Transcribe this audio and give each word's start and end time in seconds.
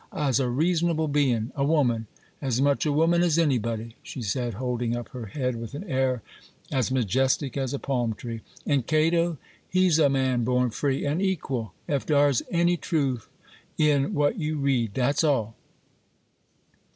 I's 0.11 0.39
a 0.39 0.49
reasonable 0.49 1.07
bein',—a 1.07 1.63
woman,—as 1.63 2.59
much 2.59 2.87
a 2.87 2.91
woman 2.91 3.21
as 3.21 3.37
anybody,' 3.37 3.97
she 4.01 4.23
said, 4.23 4.55
holding 4.55 4.95
up 4.97 5.09
her 5.09 5.27
head 5.27 5.55
with 5.57 5.75
an 5.75 5.83
air 5.83 6.23
as 6.71 6.89
majestic 6.91 7.55
as 7.55 7.71
a 7.71 7.77
palm 7.77 8.15
tree;—'an' 8.15 8.81
Cato,—he's 8.81 9.99
a 9.99 10.09
man 10.09 10.43
born 10.43 10.71
free 10.71 11.05
an' 11.05 11.21
equal, 11.21 11.73
ef 11.87 12.07
dar's 12.07 12.41
any 12.49 12.77
truth 12.77 13.29
in 13.77 14.15
what 14.15 14.39
you 14.39 14.57
read,—dat's 14.57 15.23
all. 15.23 15.55